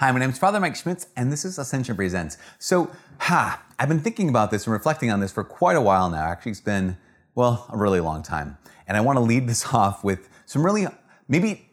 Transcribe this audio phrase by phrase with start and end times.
[0.00, 2.38] Hi, my name is Father Mike Schmitz, and this is Ascension Presents.
[2.58, 6.08] So, ha, I've been thinking about this and reflecting on this for quite a while
[6.08, 6.24] now.
[6.24, 6.96] Actually, it's been,
[7.34, 8.56] well, a really long time.
[8.88, 10.86] And I want to lead this off with some really,
[11.28, 11.68] maybe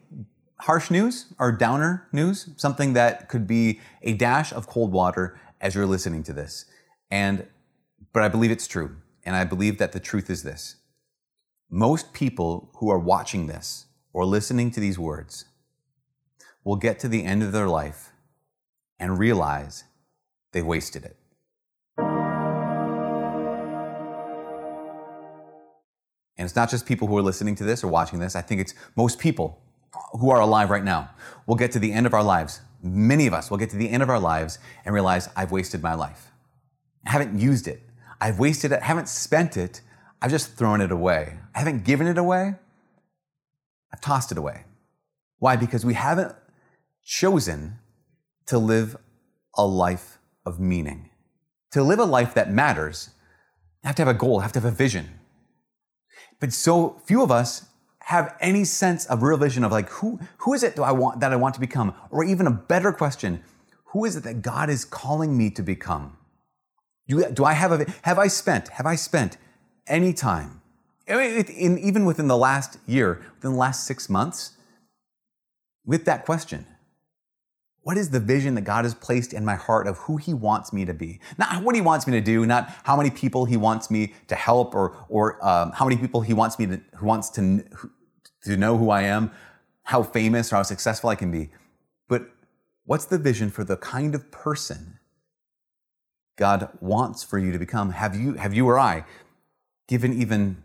[0.60, 5.74] harsh news or downer news, something that could be a dash of cold water as
[5.74, 6.66] you're listening to this.
[7.10, 7.46] And,
[8.12, 8.94] but I believe it's true.
[9.24, 10.76] And I believe that the truth is this
[11.70, 15.46] most people who are watching this or listening to these words
[16.62, 18.12] will get to the end of their life
[18.98, 19.84] and realize
[20.52, 21.16] they wasted it.
[26.36, 28.36] And it's not just people who are listening to this or watching this.
[28.36, 29.60] I think it's most people
[30.12, 31.10] who are alive right now
[31.48, 32.60] We'll get to the end of our lives.
[32.82, 35.82] Many of us will get to the end of our lives and realize I've wasted
[35.82, 36.30] my life.
[37.06, 37.80] I haven't used it.
[38.20, 38.82] I've wasted it.
[38.82, 39.80] I haven't spent it.
[40.20, 41.38] I've just thrown it away.
[41.54, 42.56] I haven't given it away.
[43.90, 44.64] I've tossed it away.
[45.38, 45.56] Why?
[45.56, 46.34] Because we haven't
[47.02, 47.78] chosen
[48.48, 48.96] to live
[49.56, 51.10] a life of meaning.
[51.72, 53.10] To live a life that matters,
[53.82, 55.20] you have to have a goal, have to have a vision.
[56.40, 57.66] But so few of us
[58.00, 61.20] have any sense of real vision of like who who is it do I want
[61.20, 61.94] that I want to become?
[62.10, 63.42] Or even a better question,
[63.92, 66.16] who is it that God is calling me to become?
[67.06, 69.36] Do, do I have a have I spent have I spent
[69.86, 70.62] any time,
[71.06, 74.52] in, even within the last year, within the last six months,
[75.84, 76.66] with that question?
[77.82, 80.72] What is the vision that God has placed in my heart of who He wants
[80.72, 81.20] me to be?
[81.38, 84.34] Not what He wants me to do, not how many people He wants me to
[84.34, 87.64] help, or or um, how many people He wants me to who wants to
[88.44, 89.30] to know who I am,
[89.84, 91.50] how famous or how successful I can be,
[92.08, 92.30] but
[92.84, 94.98] what's the vision for the kind of person
[96.36, 97.90] God wants for you to become?
[97.92, 99.04] Have you have you or I
[99.88, 100.62] given even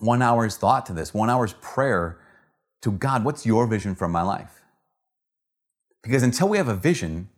[0.00, 2.18] one hour's thought to this, one hour's prayer
[2.80, 3.24] to God?
[3.24, 4.61] What's your vision for my life?
[6.02, 7.28] Because until we have a vision,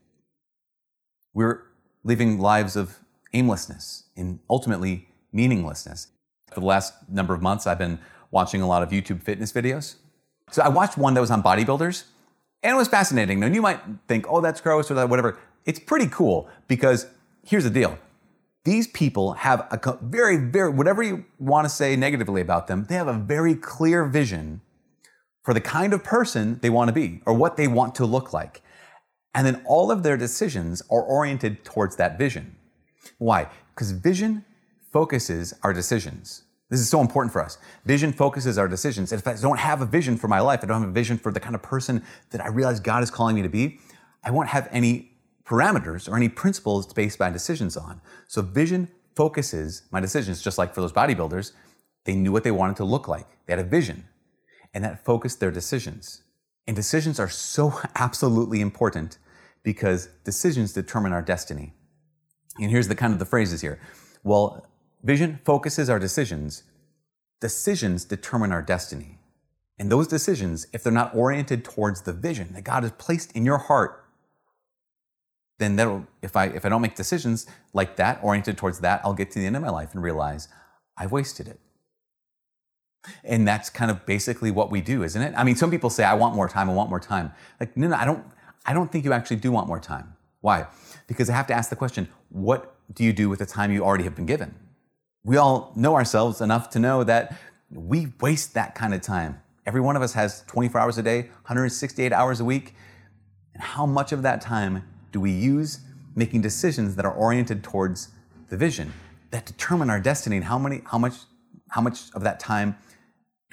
[1.35, 1.63] we're
[2.03, 2.99] living lives of
[3.33, 6.09] aimlessness and ultimately meaninglessness.
[6.53, 7.99] For the last number of months, I've been
[8.31, 9.97] watching a lot of YouTube fitness videos.
[10.51, 12.05] So I watched one that was on bodybuilders,
[12.63, 13.43] and it was fascinating.
[13.43, 15.39] And you might think, oh, that's gross or that, whatever.
[15.65, 17.07] It's pretty cool because
[17.43, 17.99] here's the deal.
[18.65, 22.95] These people have a very, very, whatever you want to say negatively about them, they
[22.95, 24.63] have a very clear vision
[25.45, 28.33] for the kind of person they want to be or what they want to look
[28.33, 28.63] like.
[29.35, 32.57] And then all of their decisions are oriented towards that vision.
[33.19, 33.49] Why?
[33.75, 34.45] Because vision
[34.93, 36.45] focuses our decisions.
[36.71, 37.59] This is so important for us.
[37.85, 39.13] Vision focuses our decisions.
[39.13, 41.31] if I don't have a vision for my life, I don't have a vision for
[41.31, 43.81] the kind of person that I realize God is calling me to be,
[44.23, 45.11] I won't have any
[45.45, 48.01] parameters or any principles to base my decisions on.
[48.29, 51.53] So vision focuses my decisions, just like for those bodybuilders,
[52.05, 53.27] they knew what they wanted to look like.
[53.47, 54.09] They had a vision
[54.75, 56.23] and that focused their decisions.
[56.67, 59.19] And decisions are so absolutely important
[59.63, 61.73] because decisions determine our destiny.
[62.61, 63.81] And here's the kind of the phrases here.
[64.23, 64.67] Well,
[65.03, 66.65] vision focuses our decisions.
[67.41, 69.19] Decisions determine our destiny.
[69.79, 73.45] And those decisions, if they're not oriented towards the vision that God has placed in
[73.45, 74.05] your heart,
[75.59, 79.15] then that'll, if I, if I don't make decisions like that, oriented towards that, I'll
[79.15, 80.49] get to the end of my life and realize
[80.97, 81.59] I've wasted it.
[83.23, 85.35] And that's kind of basically what we do, isn't it?
[85.37, 87.33] I mean, some people say, I want more time, I want more time.
[87.61, 88.25] Like, no, no, I don't,
[88.67, 90.15] I don't think you actually do want more time.
[90.41, 90.67] Why?
[91.07, 93.85] Because I have to ask the question, what do you do with the time you
[93.85, 94.55] already have been given?
[95.25, 97.37] We all know ourselves enough to know that
[97.71, 99.41] we waste that kind of time.
[99.67, 102.75] Every one of us has 24 hours a day, 168 hours a week.
[103.55, 105.81] And how much of that time do we use
[106.15, 108.11] making decisions that are oriented towards
[108.49, 108.93] the vision
[109.31, 111.15] that determine our destiny and how many how much
[111.71, 112.77] how much of that time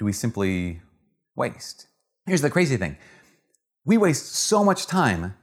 [0.02, 0.80] do we simply
[1.36, 1.86] waste?
[2.26, 2.96] Here's the crazy thing
[3.84, 5.36] we waste so much time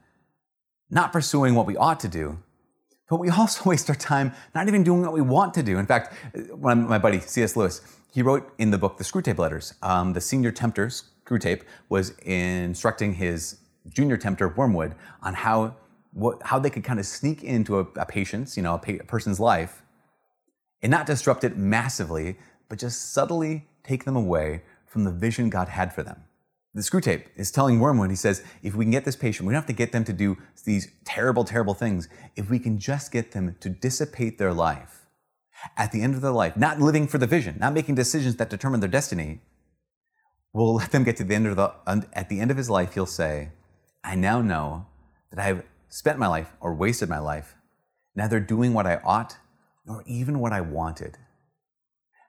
[0.90, 2.38] not pursuing what we ought to do,
[3.08, 5.78] but we also waste our time not even doing what we want to do.
[5.78, 6.12] In fact,
[6.58, 7.56] my buddy C.S.
[7.56, 7.80] Lewis,
[8.12, 13.14] he wrote in the book The Screwtape Letters, um, the senior tempter, Screwtape, was instructing
[13.14, 15.74] his junior tempter, Wormwood, on how,
[16.12, 19.00] what, how they could kind of sneak into a, a patient's, you know, a, pa-
[19.00, 19.82] a person's life
[20.82, 22.36] and not disrupt it massively,
[22.68, 26.24] but just subtly take them away from the vision God had for them.
[26.72, 29.62] The Screwtape is telling Wormwood, he says, if we can get this patient, we don't
[29.62, 32.08] have to get them to do these terrible, terrible things.
[32.36, 35.06] If we can just get them to dissipate their life
[35.76, 38.50] at the end of their life, not living for the vision, not making decisions that
[38.50, 39.40] determine their destiny,
[40.52, 41.72] we'll let them get to the end of the,
[42.12, 43.50] at the end of his life, he'll say,
[44.04, 44.86] I now know
[45.30, 47.56] that I've spent my life or wasted my life,
[48.14, 49.36] neither doing what I ought
[49.84, 51.18] nor even what I wanted.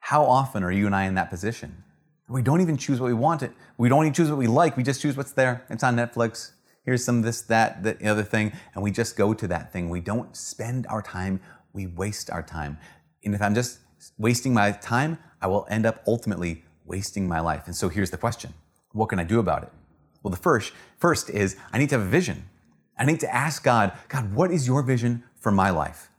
[0.02, 1.84] How often are you and I in that position?
[2.28, 3.44] We don't even choose what we want.
[3.44, 3.52] It.
[3.78, 4.76] We don't even choose what we like.
[4.76, 5.64] We just choose what's there.
[5.70, 6.52] It's on Netflix.
[6.84, 9.90] here's some this, that, the other thing, and we just go to that thing.
[9.90, 11.40] We don't spend our time,
[11.72, 12.78] we waste our time.
[13.24, 13.80] And if I'm just
[14.18, 17.64] wasting my time, I will end up ultimately wasting my life.
[17.68, 18.54] And so here's the question
[18.94, 19.70] what can I do about it?
[20.24, 22.50] Well, the first, first is I need to have a vision.
[22.98, 26.11] I need to ask God, God, what is your vision for my life?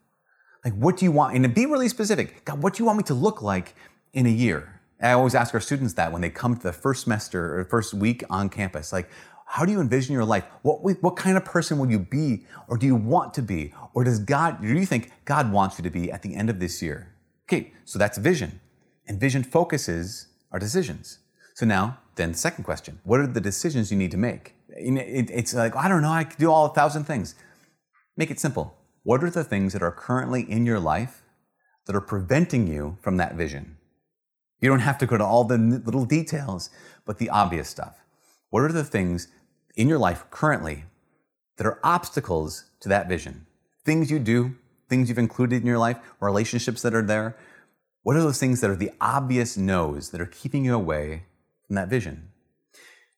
[0.65, 1.35] Like, what do you want?
[1.35, 3.75] And be really specific, God, what do you want me to look like
[4.13, 4.81] in a year?
[5.01, 7.93] I always ask our students that when they come to the first semester or first
[7.93, 8.93] week on campus.
[8.93, 9.11] Like,
[9.47, 10.45] how do you envision your life?
[10.63, 13.75] What, what kind of person will you be, or do you want to be?
[13.93, 16.61] Or does God, do you think God wants you to be at the end of
[16.61, 17.13] this year?
[17.49, 18.61] Okay, so that's vision.
[19.09, 21.19] And vision focuses our decisions.
[21.55, 24.55] So now, then, second question what are the decisions you need to make?
[24.69, 27.35] It's like, I don't know, I can do all a thousand things.
[28.17, 28.77] Make it simple.
[29.05, 31.23] What are the things that are currently in your life
[31.87, 33.77] that are preventing you from that vision?
[34.61, 36.71] You don't have to go to all the little details,
[37.05, 37.97] but the obvious stuff.
[38.51, 39.27] What are the things
[39.75, 40.85] in your life currently
[41.57, 43.47] that are obstacles to that vision?
[43.85, 44.55] Things you do,
[44.89, 47.37] things you've included in your life, relationships that are there.
[48.05, 51.25] What are those things that are the obvious no's that are keeping you away
[51.67, 52.29] from that vision?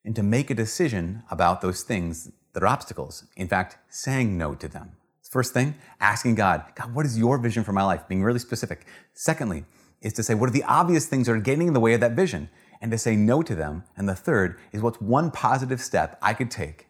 [0.03, 3.25] And to make a decision about those things that are obstacles.
[3.35, 4.93] In fact, saying no to them.
[5.35, 8.07] First thing, asking God, God, what is your vision for my life?
[8.07, 8.85] Being really specific.
[9.13, 9.65] Secondly,
[10.01, 11.99] is to say, what are the obvious things that are getting in the way of
[11.99, 12.49] that vision?
[12.79, 13.83] And to say no to them.
[13.97, 16.87] And the third is what's one positive step I could take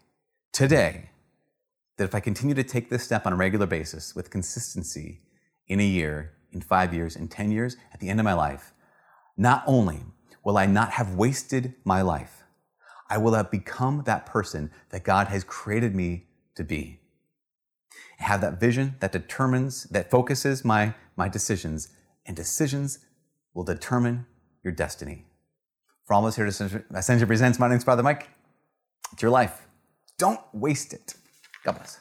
[0.54, 1.10] today
[1.98, 5.22] that if I continue to take this step on a regular basis with consistency
[5.68, 8.74] in a year, in five years, in 10 years, at the end of my life,
[9.36, 10.04] not only
[10.44, 12.44] will I not have wasted my life,
[13.10, 17.00] I will have become that person that God has created me to be.
[18.18, 21.90] Have that vision that determines, that focuses my, my decisions
[22.26, 23.00] and decisions
[23.54, 24.26] will determine
[24.64, 25.26] your destiny.
[26.06, 28.30] For all of us here to Ascension Presents, my name's Father Mike.
[29.12, 29.68] It's your life.
[30.18, 31.16] Don't waste it.
[31.64, 32.00] God bless.